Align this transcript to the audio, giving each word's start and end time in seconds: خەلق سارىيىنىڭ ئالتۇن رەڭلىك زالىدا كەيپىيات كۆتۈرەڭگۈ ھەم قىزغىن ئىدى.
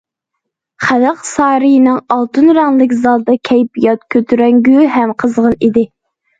خەلق 0.85 1.19
سارىيىنىڭ 1.31 1.99
ئالتۇن 2.17 2.49
رەڭلىك 2.59 2.97
زالىدا 3.03 3.37
كەيپىيات 3.53 4.05
كۆتۈرەڭگۈ 4.17 4.91
ھەم 4.99 5.17
قىزغىن 5.23 5.59
ئىدى. 5.65 5.89